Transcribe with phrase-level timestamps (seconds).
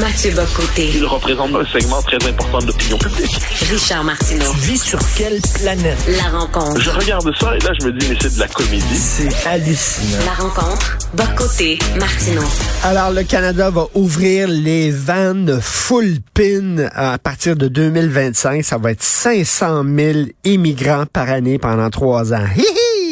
[0.00, 0.90] Mathieu Bocoté.
[0.94, 3.38] Il représente un segment très important de l'opinion publique.
[3.70, 4.50] Richard Martineau.
[4.54, 5.98] Tu vis sur quelle planète?
[6.16, 6.80] La rencontre.
[6.80, 8.96] Je regarde ça et là, je me dis, mais c'est de la comédie.
[8.96, 10.24] C'est hallucinant.
[10.24, 10.98] La rencontre.
[11.14, 11.78] Bocoté.
[11.98, 12.42] Martineau.
[12.84, 18.64] Alors, le Canada va ouvrir les vannes full pin à partir de 2025.
[18.64, 22.46] Ça va être 500 000 immigrants par année pendant trois ans.
[22.56, 22.64] Hi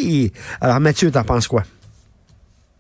[0.03, 0.33] hi!
[0.63, 1.63] Alors, Mathieu, t'en penses quoi?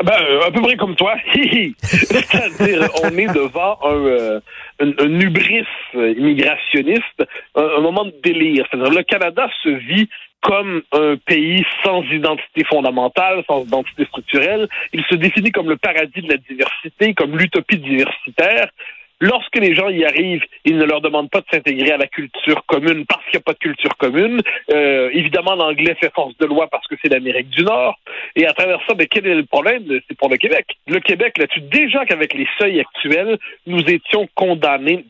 [0.02, 1.14] Ben, euh, à peu près comme toi.
[1.82, 4.40] C'est-à-dire, on est devant un, euh,
[4.80, 8.66] un, un hubris immigrationniste, un, un moment de délire.
[8.70, 10.08] C'est-à-dire, le Canada se vit
[10.42, 14.68] comme un pays sans identité fondamentale, sans identité structurelle.
[14.92, 18.68] Il se définit comme le paradis de la diversité, comme l'utopie diversitaire.
[19.20, 22.64] Lorsque les gens y arrivent, ils ne leur demandent pas de s'intégrer à la culture
[22.66, 24.40] commune parce qu'il n'y a pas de culture commune.
[24.72, 27.98] Euh, évidemment, l'anglais fait force de loi parce que c'est l'Amérique du Nord.
[28.34, 29.84] Et à travers ça, ben, quel est le problème?
[30.08, 30.66] C'est pour le Québec.
[30.86, 35.04] Le Québec, là-dessus, déjà qu'avec les seuils actuels, nous étions condamnés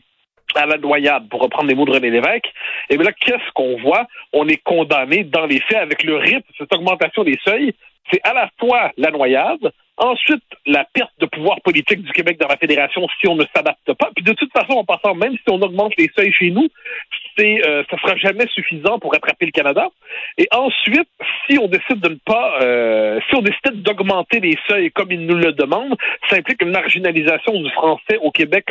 [0.55, 2.51] à la noyade, pour reprendre les mots de René Lévesque.
[2.89, 4.05] Et bien là, qu'est-ce qu'on voit?
[4.33, 7.73] On est condamné dans les faits avec le rythme, cette augmentation des seuils.
[8.11, 12.47] C'est à la fois la noyade, ensuite la perte de pouvoir politique du Québec dans
[12.47, 14.09] la fédération si on ne s'adapte pas.
[14.15, 16.67] Puis de toute façon, en passant, même si on augmente les seuils chez nous,
[17.37, 19.87] c'est euh, ça sera jamais suffisant pour attraper le Canada.
[20.37, 21.09] Et ensuite,
[21.47, 25.25] si on décide de ne pas, euh, si on décide d'augmenter les seuils comme ils
[25.25, 25.95] nous le demandent,
[26.29, 28.65] ça implique une marginalisation du français au Québec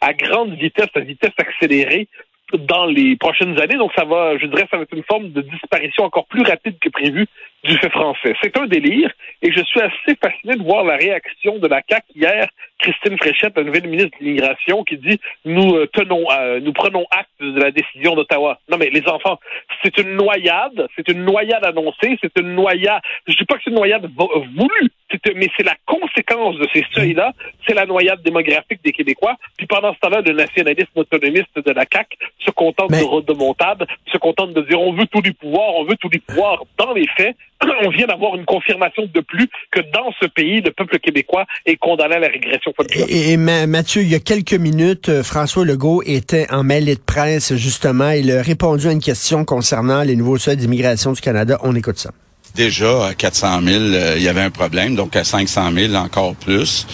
[0.00, 2.08] à grande vitesse, à vitesse accélérée
[2.56, 3.76] dans les prochaines années.
[3.76, 6.78] Donc, ça va, je dirais, ça va être une forme de disparition encore plus rapide
[6.80, 7.26] que prévu
[7.64, 8.34] du fait français.
[8.42, 12.06] C'est un délire et je suis assez fasciné de voir la réaction de la CAQ
[12.14, 12.48] hier.
[12.78, 17.04] Christine Fréchette, la nouvelle ministre de l'Immigration, qui dit nous euh, tenons, euh, nous prenons
[17.12, 18.58] acte de la décision d'Ottawa.
[18.68, 19.38] Non, mais les enfants,
[19.84, 23.00] c'est une noyade, c'est une noyade annoncée, c'est une noyade.
[23.28, 24.90] Je dis pas que c'est une noyade voulue,
[25.36, 27.32] mais c'est la conséquence de ces seuils-là,
[27.66, 29.36] c'est la noyade démographique des Québécois.
[29.56, 33.86] Puis pendant ce temps-là, le nationalisme autonomiste de la CAQ se contente Mais- de rodomontade,
[34.12, 36.62] se contente de dire on veut tous les pouvoirs, on veut tous les pouvoirs.
[36.78, 37.36] Dans les faits,
[37.84, 41.76] on vient d'avoir une confirmation de plus que dans ce pays, le peuple québécois est
[41.76, 42.72] condamné à la régression.
[43.08, 46.96] Et, et Ma- Mathieu, il y a quelques minutes, euh, François Legault était en mêlée
[46.96, 48.10] de presse, justement.
[48.10, 51.58] Il a répondu à une question concernant les nouveaux seuils d'immigration du Canada.
[51.62, 52.10] On écoute ça.
[52.54, 54.94] Déjà, à 400 000, euh, il y avait un problème.
[54.94, 56.86] Donc, à 500 000, encore plus.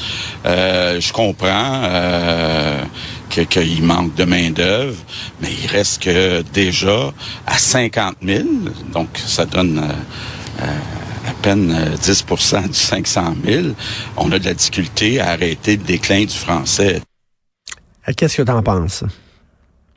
[0.46, 2.84] Euh, je comprends euh,
[3.28, 4.96] que- qu'il manque de main-d'œuvre,
[5.40, 7.12] mais il reste que déjà
[7.46, 8.44] à 50 000.
[8.92, 13.64] Donc, ça donne euh, euh, à peine euh, 10% du 500 000.
[14.16, 17.00] On a de la difficulté à arrêter le déclin du français.
[18.16, 19.02] Qu'est-ce que tu en penses?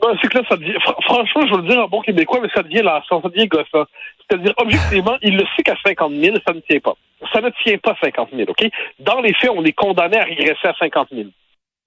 [0.03, 2.39] Non, c'est que là, ça devient, fr- franchement, je veux le dire en bon québécois,
[2.41, 3.85] mais ça devient lassant, ça devient gossant.
[4.31, 6.95] C'est-à-dire, objectivement, il le sait qu'à 50 000, ça ne tient pas.
[7.33, 8.65] Ça ne tient pas 50 000, OK?
[8.99, 11.29] Dans les faits, on est condamné à régresser à 50 000.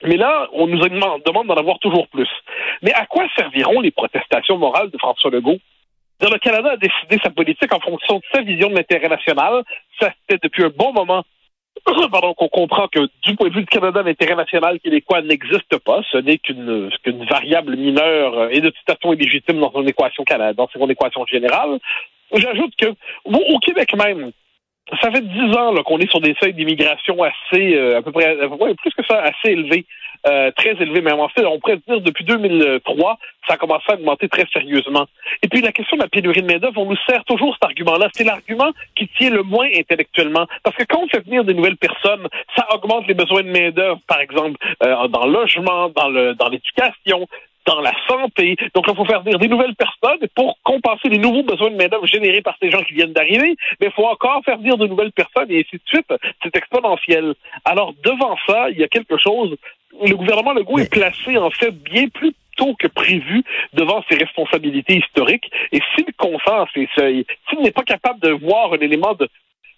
[0.04, 2.28] Mais là, on nous demande d'en avoir toujours plus.
[2.82, 5.58] Mais à quoi serviront les protestations morales de François Legault?
[6.20, 9.62] Le Canada a décidé sa politique en fonction de sa vision de l'intérêt national.
[9.98, 11.24] Ça fait depuis un bon moment
[12.10, 16.00] pardon, qu'on comprend que du point de vue du Canada, l'intérêt national québécois n'existe pas.
[16.10, 16.90] Ce n'est qu'une
[17.28, 20.24] variable mineure euh, et de toute façon illégitime dans son équation
[20.56, 21.78] dans son équation générale.
[22.32, 22.86] J'ajoute que
[23.24, 24.32] au, Québec même,
[25.00, 28.38] ça fait dix ans qu'on est sur des seuils d'immigration assez, euh, à peu près,
[28.40, 29.86] à plus que ça, assez élevés,
[30.26, 31.00] euh, très élevés.
[31.00, 35.06] Mais en fait, on pourrait dire depuis 2003, ça a commencé à augmenter très sérieusement.
[35.42, 38.08] Et puis la question de la pénurie de main-d'œuvre, on nous sert toujours cet argument-là.
[38.12, 40.46] C'est l'argument qui tient le moins intellectuellement.
[40.62, 44.00] Parce que quand on fait venir des nouvelles personnes, ça augmente les besoins de main-d'œuvre,
[44.06, 47.26] par exemple, euh, dans le logement, dans le dans l'éducation,
[47.66, 48.56] dans la santé.
[48.74, 52.06] Donc, il faut faire venir des nouvelles personnes pour compenser les nouveaux besoins de main-d'œuvre
[52.06, 53.56] générés par ces gens qui viennent d'arriver.
[53.80, 56.12] Mais il faut encore faire venir de nouvelles personnes et ainsi de suite.
[56.42, 57.34] C'est exponentiel.
[57.64, 59.56] Alors, devant ça, il y a quelque chose.
[60.02, 63.42] Le gouvernement Legault est placé, en fait, bien plus tôt que prévu
[63.72, 65.50] devant ses responsabilités historiques.
[65.72, 69.28] Et s'il consent à ces seuils, s'il n'est pas capable de voir un élément de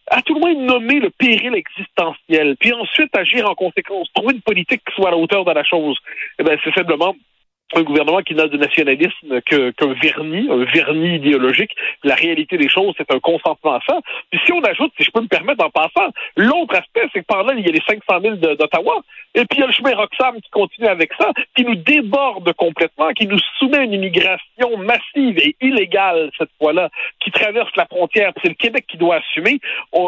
[0.08, 4.40] à tout le moins nommer le péril existentiel, puis ensuite agir en conséquence, trouver une
[4.40, 5.96] politique qui soit à la hauteur de la chose,
[6.38, 7.16] eh ben, c'est simplement
[7.74, 11.72] un gouvernement qui n'a de nationalisme qu'un vernis, un vernis idéologique.
[12.04, 13.98] La réalité des choses, c'est un consentement à ça.
[14.30, 17.26] Puis si on ajoute, si je peux me permettre en passant, l'autre aspect, c'est que
[17.26, 19.02] par là, il y a les 500 000 de- d'Ottawa,
[19.34, 22.52] et puis il y a le chemin Roxham qui continue avec ça, qui nous déborde
[22.54, 26.88] complètement, qui nous soumet à une immigration massive et illégale, cette fois-là,
[27.20, 28.32] qui traverse la frontière.
[28.42, 29.58] C'est le Québec qui doit assumer.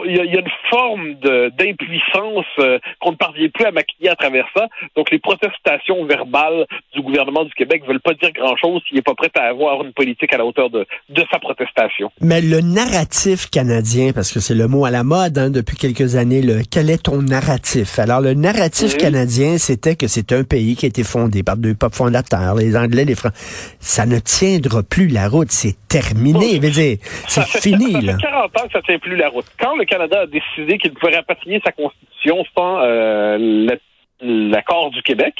[0.06, 4.46] Il y, a- une forme d'impuissance euh, qu'on ne parvient plus à maquiller à travers
[4.56, 4.69] ça.
[4.96, 9.14] Donc les protestations verbales du gouvernement du Québec veulent pas dire grand-chose s'il est pas
[9.14, 12.10] prêt à avoir une politique à la hauteur de, de sa protestation.
[12.20, 16.16] Mais le narratif canadien, parce que c'est le mot à la mode hein, depuis quelques
[16.16, 17.98] années, le, quel est ton narratif?
[17.98, 21.74] Alors, le narratif canadien, c'était que c'est un pays qui a été fondé par deux
[21.74, 23.76] peuples fondateurs, les Anglais, les Français.
[23.80, 26.56] Ça ne tiendra plus la route, c'est terminé.
[26.56, 28.12] Je veux dire, c'est Ça fini, ça là.
[28.16, 29.46] fait 40 ans que ça tient plus la route.
[29.58, 33.76] Quand le Canada a décidé qu'il pouvait rapatrier sa constitution sans euh, la-
[34.20, 35.34] l'accord du Québec,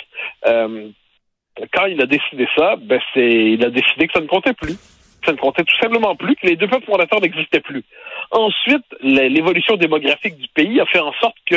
[0.47, 0.89] euh,
[1.73, 4.77] quand il a décidé ça, ben c'est, il a décidé que ça ne comptait plus.
[5.27, 7.83] Ça ne comptait tout simplement plus, que les deux peuples fondateurs n'existaient plus.
[8.31, 11.57] Ensuite, l'évolution démographique du pays a fait en sorte que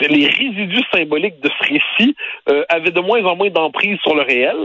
[0.00, 2.16] les résidus symboliques de ce récit
[2.48, 4.56] euh, avaient de moins en moins d'emprise sur le réel.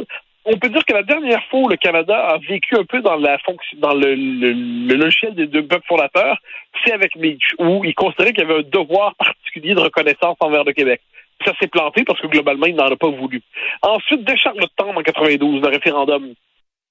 [0.46, 3.16] On peut dire que la dernière fois où le Canada a vécu un peu dans
[3.18, 4.54] la fonction, dans le, le-
[4.88, 6.38] le logiciel des deux peuples fondateurs,
[6.84, 10.64] c'est avec Mitch, où il considérait qu'il y avait un devoir particulier de reconnaissance envers
[10.64, 11.02] le Québec.
[11.46, 13.42] Ça s'est planté parce que globalement, il n'en a pas voulu.
[13.82, 16.34] Ensuite, dès Charlottetown en 92, le référendum,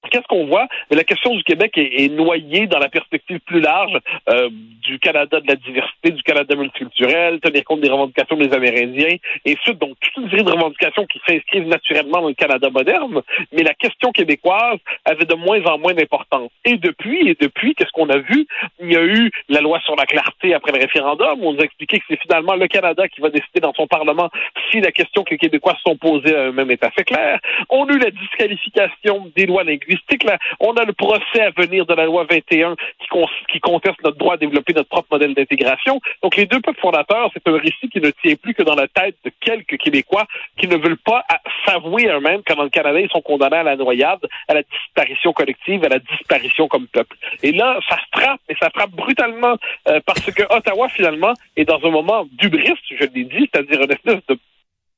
[0.09, 0.67] Qu'est-ce qu'on voit?
[0.89, 3.97] La question du Québec est, est noyée dans la perspective plus large
[4.29, 4.49] euh,
[4.81, 9.57] du Canada de la diversité, du Canada multiculturel, tenir compte des revendications des Amérindiens, et
[9.59, 13.63] ensuite, donc, toute une série de revendications qui s'inscrivent naturellement dans le Canada moderne, mais
[13.63, 16.49] la question québécoise avait de moins en moins d'importance.
[16.63, 18.47] Et depuis, et depuis, qu'est-ce qu'on a vu?
[18.79, 21.61] Il y a eu la loi sur la clarté après le référendum, où on nous
[21.61, 24.29] a expliqué que c'est finalement le Canada qui va décider dans son Parlement
[24.71, 27.39] si la question que les Québécois se sont posées à eux-mêmes est assez claire.
[27.69, 29.88] On a eu la disqualification des lois linguistiques.
[30.23, 30.37] Là.
[30.59, 34.17] On a le procès à venir de la loi 21 qui, con- qui conteste notre
[34.17, 35.99] droit à développer notre propre modèle d'intégration.
[36.23, 38.87] Donc, les deux peuples fondateurs, c'est un récit qui ne tient plus que dans la
[38.87, 40.25] tête de quelques Québécois
[40.57, 41.23] qui ne veulent pas
[41.65, 45.33] s'avouer eux-mêmes que dans le Canada, ils sont condamnés à la noyade, à la disparition
[45.33, 47.15] collective, à la disparition comme peuple.
[47.43, 49.55] Et là, ça se frappe, et ça frappe brutalement
[49.87, 53.91] euh, parce que Ottawa, finalement, est dans un moment d'ubris, je l'ai dit, c'est-à-dire une
[53.91, 54.37] espèce de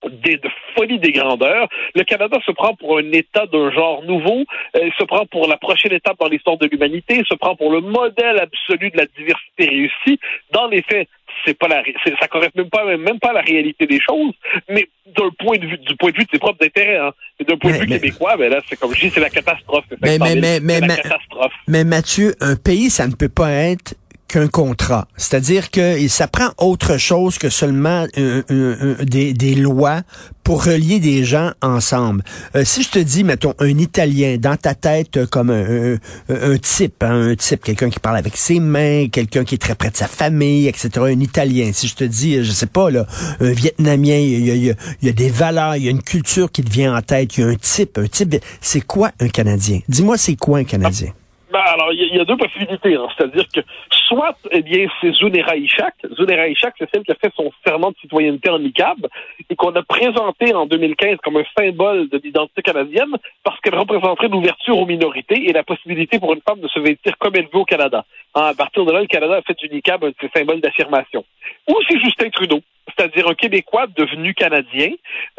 [0.10, 1.68] des- de folie des grandeurs.
[1.96, 4.46] Le Canada se prend pour un État d'un genre nouveau,
[4.76, 7.56] euh, il se prend pour la prochaine étape dans l'histoire de l'humanité, il se prend
[7.56, 10.20] pour le modèle absolu de la diversité réussie.
[10.52, 11.08] Dans les faits,
[11.46, 14.34] c'est pas la, c'est- ça correspond même pas même pas à la réalité des choses,
[14.70, 17.12] mais d'un point de vue du point de vue de ses propres intérêts, hein.
[17.40, 19.20] Et d'un point Mais- de vue mais- québécois, ben là, c'est comme je dis, c'est
[19.20, 19.86] la catastrophe.
[20.02, 21.54] Mais- 500 000, mais- mais- mais- catastrophe.
[21.68, 23.96] Mais Mathieu, un pays, ça ne peut pas être
[24.32, 25.08] qu'un contrat.
[25.18, 30.02] C'est-à-dire que ça prend autre chose que seulement un- un- un- des, des lois
[30.44, 32.24] pour relier des gens ensemble.
[32.56, 35.96] Euh, si je te dis, mettons, un Italien dans ta tête euh, comme un,
[36.30, 39.58] un- un type, hein, un type, quelqu'un qui parle avec ses mains, quelqu'un qui est
[39.58, 41.72] très près de sa famille, etc., un Italien.
[41.74, 43.06] Si je te dis, euh, je sais pas, là,
[43.42, 45.92] un Vietnamien, il y a, y a- il y a des valeurs, il y a
[45.92, 48.36] une culture qui te vient en tête, il y a un type, un type.
[48.62, 49.80] C'est quoi un Canadien?
[49.90, 51.10] Dis-moi, c'est quoi un Canadien?
[51.52, 52.96] Ben, alors, il y, a- deux possibilités.
[52.96, 53.08] hein.
[53.18, 53.60] C'est-à-dire que
[54.08, 55.96] soit, eh bien, c'est Zunera Ishak.
[56.18, 59.08] Zunera Ishak, c'est celle qui a fait son serment de citoyenneté en ICAB
[59.50, 63.12] et qu'on a présenté en 2015 comme un symbole de l'identité canadienne
[63.44, 67.18] parce qu'elle représenterait l'ouverture aux minorités et la possibilité pour une femme de se vêtir
[67.18, 68.06] comme elle veut au Canada.
[68.36, 71.26] Hein, à partir de là, le Canada a fait du ICAB un symboles d'affirmation.
[71.70, 72.62] Ou c'est Justin Trudeau,
[72.96, 74.92] c'est-à-dire un Québécois devenu Canadien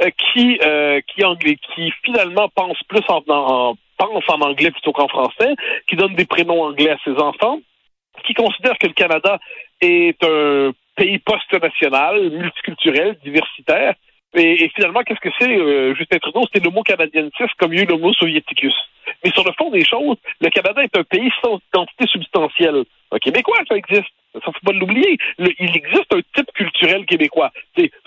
[0.03, 3.75] euh, qui, euh, qui, anglais, qui finalement pense plus en
[4.07, 5.55] pense en anglais plutôt qu'en français,
[5.89, 7.61] qui donne des prénoms anglais à ses enfants,
[8.27, 9.39] qui considère que le Canada
[9.81, 13.95] est un pays post-national, multiculturel, diversitaire.
[14.35, 16.43] Et, finalement, qu'est-ce que c'est, euh, Justin Trudeau?
[16.53, 18.75] C'est le mot canadiensis comme il y a eu le mot soviéticus.
[19.23, 22.85] Mais sur le fond des choses, le Canada est un pays sans identité substantielle.
[23.11, 24.09] Un Québécois, ça existe.
[24.33, 25.19] Ça, faut pas l'oublier.
[25.39, 27.51] Il existe un type culturel québécois.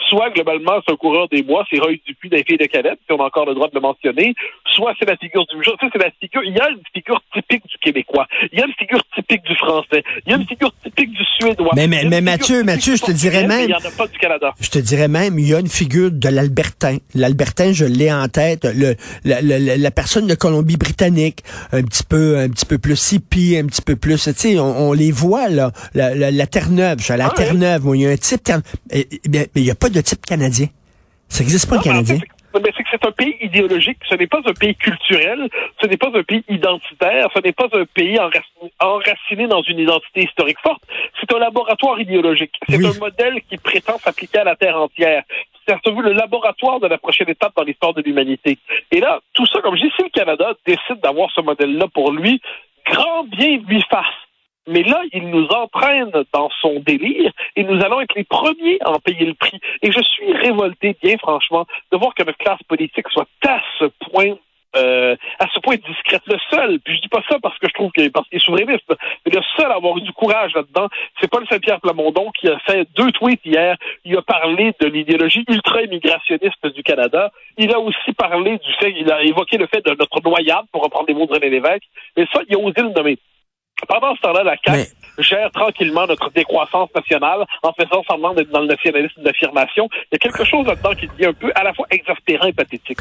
[0.10, 3.12] Soit, globalement, c'est un coureur des bois, c'est Roy Dupuis d'un filles de Calette, si
[3.12, 4.34] on a encore le droit de le mentionner.
[4.76, 5.64] Soit c'est la figure du.
[5.64, 6.44] Ça, c'est la figure.
[6.44, 8.28] Il y a une figure typique du Québécois.
[8.52, 10.04] Il y a une figure typique du Français.
[10.26, 11.72] Il y a une figure typique du Suédois.
[11.76, 14.08] Mais- mais- y mais Mathieu, Mathieu, je te dirais même- Il n'y en a pas
[14.08, 14.54] du Canada.
[14.60, 16.98] Je te dirais même, il y a une figure de l'Albertain.
[17.14, 18.66] L'Albertain, je l'ai en tête.
[18.66, 21.40] Le, la, la- la- la personne de Colombie-Britannique,
[21.72, 24.90] un petit peu, un petit peu plus hippie, un petit peu plus, tu sais, on,
[24.90, 25.72] on les voit là.
[25.94, 27.34] La, la, la Terre-Neuve, je suis à Ah ouais.
[27.36, 27.84] Terre-Neuve.
[27.96, 28.42] Il y a un type,
[28.94, 30.68] mais il n'y a pas de type canadien.
[31.30, 32.28] Ça n'existe pas, Non, le mais en fait, Canadien.
[32.28, 32.36] c'est-
[33.06, 35.50] un pays idéologique, ce n'est pas un pays culturel,
[35.82, 39.80] ce n'est pas un pays identitaire, ce n'est pas un pays enraciné, enraciné dans une
[39.80, 40.82] identité historique forte,
[41.20, 42.54] c'est un laboratoire idéologique.
[42.70, 42.88] C'est Oui.
[42.88, 45.24] un modèle qui prétend s'appliquer à la Terre entière.
[45.68, 48.58] C'est le laboratoire de la prochaine étape dans l'histoire de l'humanité.
[48.92, 52.12] Et là, tout ça, comme je dis, si le Canada décide d'avoir ce modèle-là pour
[52.12, 52.40] lui,
[52.90, 54.06] grand bien lui fasse.
[54.68, 58.92] Mais là, il nous entraîne dans son délire et nous allons être les premiers à
[58.92, 59.60] en payer le prix.
[59.82, 63.86] Et je suis révolté, bien franchement, de voir que notre classe politique soit à ce
[64.12, 64.36] point
[64.76, 66.24] euh, à ce point discrète.
[66.28, 68.44] Le seul, puis je dis pas ça parce que je trouve que parce qu'il est
[68.44, 68.84] souverainiste,
[69.26, 72.60] mais le seul à avoir eu du courage là-dedans, c'est Paul Saint-Pierre Plamondon qui a
[72.60, 73.78] fait deux tweets hier.
[74.04, 77.32] Il a parlé de l'idéologie ultra-immigrationniste du Canada.
[77.58, 80.84] Il a aussi parlé du fait, il a évoqué le fait de notre noyade, pour
[80.84, 81.88] reprendre les mots de René Lévesque.
[82.18, 83.18] Mais ça, il a osé le nommer.
[83.88, 88.62] Pendant ce temps-là, la CAQ gère tranquillement notre décroissance nationale en faisant semblant d'être dans
[88.62, 89.88] le nationalisme d'affirmation.
[89.92, 92.54] Il y a quelque chose là-dedans qui devient un peu à la fois exaspérant et
[92.54, 93.00] pathétique.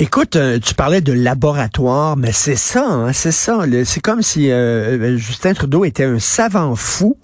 [0.00, 3.64] Écoute, euh, tu parlais de laboratoire, mais c'est ça, hein, c'est ça.
[3.84, 7.16] C'est comme si euh, euh, Justin Trudeau était un savant fou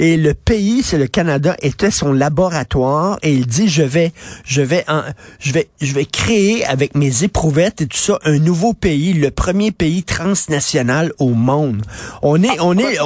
[0.00, 4.12] et le pays, c'est le Canada, était son laboratoire et il dit je vais,
[4.44, 5.02] je vais, en,
[5.38, 9.30] je vais, je vais créer avec mes éprouvettes et tout ça un nouveau pays, le
[9.30, 11.82] premier pays transnational au monde.
[12.22, 12.96] On est, on est,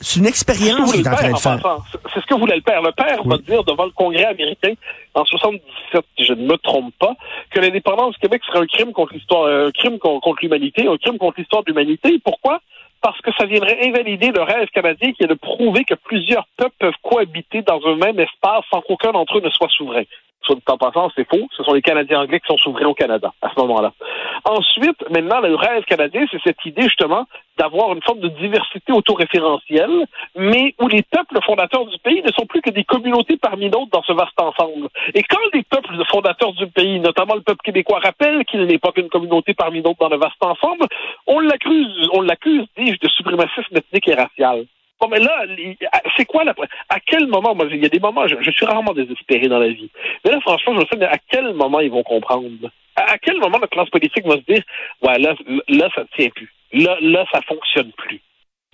[0.00, 1.78] c'est une expérience qu'il est en train de faire.
[2.12, 2.82] C'est ce que voulait le père.
[2.82, 4.72] Le père va dire devant le Congrès américain
[5.14, 7.14] en 77, si je ne me trompe pas,
[7.50, 11.18] que l'indépendance du Québec serait un crime contre l'histoire, un crime contre l'humanité, un crime
[11.18, 12.18] contre l'histoire de l'humanité.
[12.24, 12.60] Pourquoi?
[13.00, 16.74] Parce que ça viendrait invalider le rêve canadien qui est de prouver que plusieurs peuples
[16.78, 20.04] peuvent cohabiter dans un même espace sans qu'aucun d'entre eux ne soit souverain.
[20.42, 21.46] Soit en passant, c'est faux.
[21.56, 23.92] Ce sont les Canadiens anglais qui sont souverains au Canada à ce moment-là.
[24.44, 27.26] Ensuite, maintenant, le rêve canadien, c'est cette idée justement
[27.58, 30.06] d'avoir une forme de diversité autoréférentielle,
[30.36, 33.90] mais où les peuples fondateurs du pays ne sont plus que des communautés parmi d'autres
[33.92, 34.88] dans ce vaste ensemble.
[35.14, 38.92] Et quand les peuples fondateurs du pays, notamment le peuple québécois, rappellent qu'il n'est pas
[38.92, 40.86] qu'une communauté parmi d'autres dans le vaste ensemble,
[41.26, 44.66] on l'accuse, on l'accuse, dis-je, de suprémacisme ethnique et racial.
[45.02, 45.44] Bon, mais là,
[46.16, 46.54] c'est quoi la...
[46.88, 49.68] À quel moment, moi, il y a des moments, je, suis rarement désespéré dans la
[49.68, 49.90] vie.
[50.24, 52.70] Mais là, franchement, je me sais, à quel moment ils vont comprendre?
[52.94, 54.62] À, quel moment la classe politique va se dire,
[55.02, 55.34] ouais, là,
[55.68, 56.52] là, ça ne tient plus.
[56.72, 58.20] Là, là, ça fonctionne plus.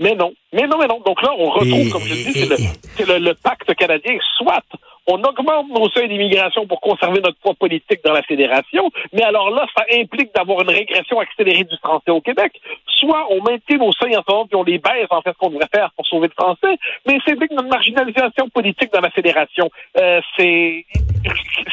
[0.00, 0.32] Mais non.
[0.52, 1.00] Mais non, mais non.
[1.00, 4.16] Donc là, on retrouve, comme je dis, c'est le, le, pacte canadien.
[4.36, 4.62] Soit
[5.08, 9.50] on augmente nos seuils d'immigration pour conserver notre poids politique dans la fédération, mais alors
[9.50, 12.60] là, ça implique d'avoir une régression accélérée du français au Québec.
[12.86, 15.38] Soit on maintient nos seuils en ce moment, puis on les baisse, en fait, ce
[15.38, 19.10] qu'on devrait faire pour sauver le français, mais c'est implique notre marginalisation politique dans la
[19.10, 19.70] fédération.
[19.96, 20.84] Euh, c'est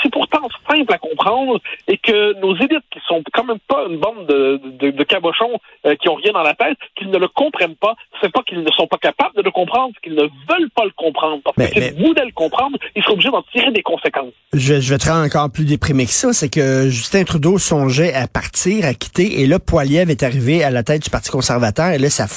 [0.02, 3.98] c'est pourtant simple à comprendre et que nos élites, qui sont quand même pas une
[3.98, 7.28] bande de, de, de cabochons euh, qui ont rien dans la tête, qu'ils ne le
[7.28, 10.72] comprennent pas, c'est pas qu'ils ne sont pas capables de le comprendre, qu'ils ne veulent
[10.76, 11.42] pas le comprendre.
[11.44, 14.34] Parce que si vous voulez le comprendre, ils seront d'en tirer des conséquences.
[14.54, 18.28] Je, vais te rendre encore plus déprimé que ça, c'est que Justin Trudeau songeait à
[18.28, 21.98] partir, à quitter, et là, Poiliev est arrivé à la tête du Parti conservateur, et
[21.98, 22.28] là, ça a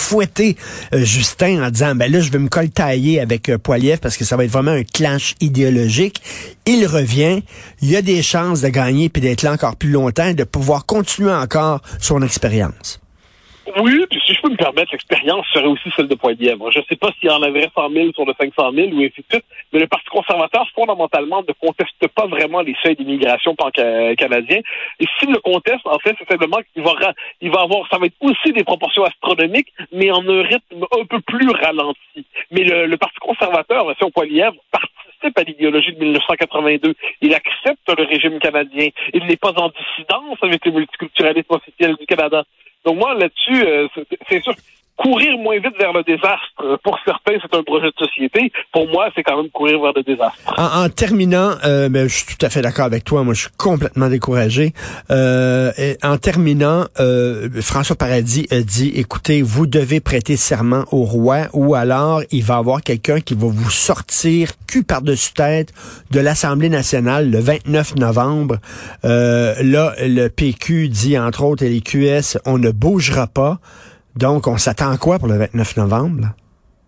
[0.94, 4.24] euh, Justin en disant, ben là, je vais me coltailler avec euh, Poiliev parce que
[4.24, 6.20] ça va être vraiment un clash idéologique.
[6.66, 7.42] Il revient,
[7.82, 11.32] il a des chances de gagner puis d'être là encore plus longtemps, de pouvoir continuer
[11.32, 13.00] encore son expérience.
[13.76, 16.70] Oui, puis si je peux me permettre, l'expérience serait aussi celle de Poilievre.
[16.70, 19.00] Je ne sais pas s'il y en avait 100 000 sur le 500 000 ou
[19.00, 23.54] ainsi de suite, mais le Parti conservateur, fondamentalement, ne conteste pas vraiment les seuils d'immigration
[23.54, 24.60] pan-canadiens.
[25.00, 26.92] Et s'il le conteste, en fait, c'est simplement qu'il va,
[27.40, 31.04] il va avoir, ça va être aussi des proportions astronomiques, mais en un rythme un
[31.04, 32.24] peu plus ralenti.
[32.50, 34.10] Mais le, Parti conservateur, M.
[34.12, 36.94] Poilievre, participe à l'idéologie de 1982.
[37.20, 38.88] Il accepte le régime canadien.
[39.12, 42.44] Il n'est pas en dissidence avec le multiculturalisme officiel du Canada.
[42.88, 43.86] Donc moi, là-dessus, euh,
[44.30, 44.54] c'est sûr,
[44.98, 48.52] courir moins vite vers le désastre, pour certains, c'est un projet de société.
[48.72, 50.36] Pour moi, c'est quand même courir vers le désastre.
[50.56, 53.22] En, terminant, euh, ben, je suis tout à fait d'accord avec toi.
[53.22, 54.72] Moi, je suis complètement découragé.
[55.10, 55.70] Euh,
[56.02, 61.74] en terminant, euh, François Paradis a dit, écoutez, vous devez prêter serment au roi ou
[61.74, 65.72] alors il va y avoir quelqu'un qui va vous sortir cul par-dessus tête
[66.10, 68.56] de l'Assemblée nationale le 29 novembre.
[69.04, 73.58] Euh, là, le PQ dit, entre autres, et les QS, on ne bougera pas.
[74.16, 76.28] Donc, on s'attend à quoi pour le 29 novembre?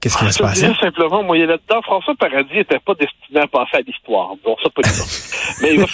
[0.00, 0.72] Qu'est-ce qui va se passer?
[0.80, 4.30] simplement, moi, là-dedans, François Paradis n'était pas destiné à passer à l'histoire.
[4.42, 4.80] Bon, ça, pas
[5.62, 5.86] mais, il va,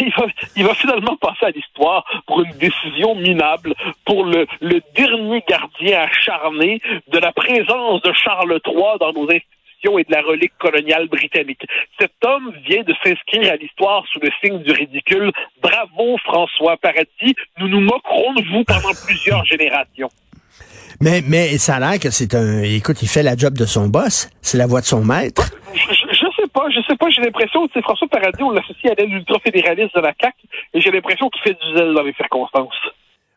[0.00, 3.74] il, va, il va finalement passer à l'histoire pour une décision minable,
[4.04, 6.80] pour le, le dernier gardien acharné
[7.12, 11.64] de la présence de Charles III dans nos institutions et de la relique coloniale britannique.
[12.00, 15.30] Cet homme vient de s'inscrire à l'histoire sous le signe du ridicule.
[15.62, 17.36] Bravo, François Paradis.
[17.58, 20.10] Nous nous moquerons de vous pendant plusieurs générations.
[21.00, 22.62] Mais, mais ça a l'air que c'est un.
[22.62, 24.28] Écoute, il fait la job de son boss.
[24.42, 25.50] C'est la voix de son maître.
[25.74, 27.08] Je, sais pas, je sais pas.
[27.10, 30.36] J'ai l'impression que c'est François Paradis, on l'associe à l'aile ultra-fédéraliste de la CAQ,
[30.74, 32.74] et j'ai l'impression qu'il fait du zèle dans les circonstances.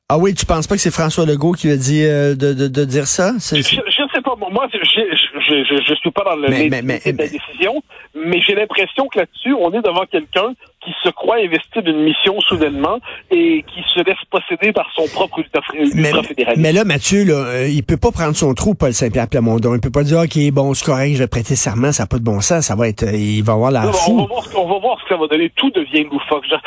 [0.09, 2.67] Ah oui, tu penses pas que c'est François Legault qui a dit euh, de, de,
[2.67, 3.31] de, dire ça?
[3.39, 4.35] Je, je sais pas.
[4.35, 7.81] Moi, je, je, je, suis pas dans le mais, mais, de la décision,
[8.13, 10.53] mais j'ai l'impression que là-dessus, on est devant quelqu'un
[10.83, 15.41] qui se croit investi d'une mission soudainement et qui se laisse posséder par son propre
[15.73, 16.61] mais, ultra-fédéralisme.
[16.61, 19.75] Mais là, Mathieu, là, euh, il peut pas prendre son trou, Paul Saint-Pierre Plamondon.
[19.75, 22.17] Il peut pas dire, OK, bon, c'est correct, je vais prêter serment, ça n'a pas
[22.17, 24.11] de bon sens, ça va être, euh, il va avoir la Non, fou.
[24.13, 25.51] on, va voir, ce- on va voir ce que ça va donner.
[25.55, 26.45] Tout devient loufoque.
[26.49, 26.61] Genre,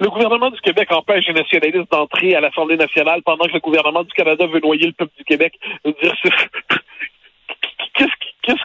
[0.00, 4.02] le gouvernement du Québec empêche les nationalistes d'entrer à l'Assemblée nationale pendant que le gouvernement
[4.02, 5.52] du Canada veut noyer le peuple du Québec.
[5.84, 6.14] Dire,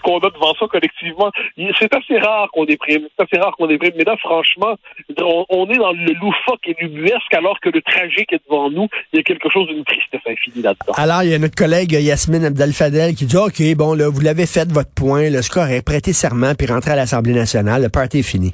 [0.04, 1.32] qu'on a devant ça collectivement?
[1.80, 3.08] C'est assez rare qu'on déprime.
[3.18, 3.94] C'est assez rare qu'on déprime.
[3.98, 4.76] Mais là, franchement,
[5.20, 8.88] on, on est dans le loufoque et l'ubuesque alors que le tragique est devant nous.
[9.14, 10.94] Il y a quelque chose d'une tristesse infinie là-dedans.
[10.96, 14.46] Alors, il y a notre collègue Yasmine Abdel-Fadel qui dit, OK, bon, là, vous l'avez
[14.46, 18.20] fait votre point, le score est prêté serment, puis rentrer à l'Assemblée nationale, le party
[18.20, 18.54] est fini.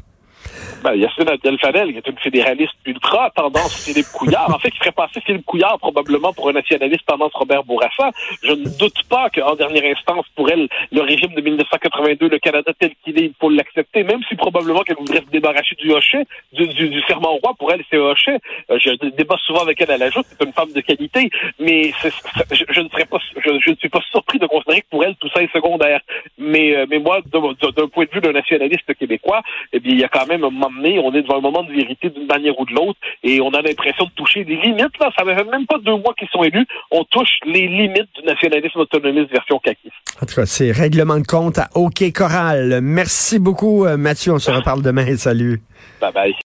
[0.83, 4.53] Ben, Yacine Abdel-Fadel, qui est une fédéraliste ultra tendance Philippe Couillard.
[4.53, 8.11] En fait, qui ferait passer Philippe Couillard probablement pour un nationaliste tendance Robert Bourassa.
[8.43, 12.71] Je ne doute pas qu'en dernière instance, pour elle, le régime de 1982, le Canada
[12.77, 16.25] tel qu'il est, il faut l'accepter, même si probablement qu'elle voudrait se débarrasser du hochet,
[16.51, 17.53] du, serment au roi.
[17.57, 18.39] Pour elle, c'est hochet.
[18.69, 21.91] Euh, je débat souvent avec elle à la joute, c'est une femme de qualité, mais
[22.01, 25.15] je, ne serais pas, je, je ne suis pas surpris de considérer que pour elle,
[25.15, 26.01] tout ça est secondaire.
[26.37, 30.03] Mais, euh, mais moi, d'un point de vue d'un nationaliste québécois, eh bien, il y
[30.03, 32.59] a quand même un moment donné, on est devant un moment de vérité d'une manière
[32.59, 34.97] ou de l'autre, et on a l'impression de toucher des limites.
[34.99, 38.25] Là, ça fait même pas deux mois qu'ils sont élus, on touche les limites du
[38.25, 39.93] nationalisme autonomiste version caquiste.
[40.21, 42.79] En tout cas, c'est règlement de compte à OK Choral.
[42.81, 44.33] Merci beaucoup, euh, Mathieu.
[44.33, 45.17] On se reparle demain.
[45.17, 45.61] Salut.
[45.99, 46.35] Bye bye.